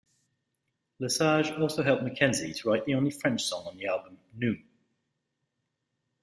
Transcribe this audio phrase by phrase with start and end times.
[0.99, 4.57] Lesage also helped McKenzie to write the only French song of the album, "Nous".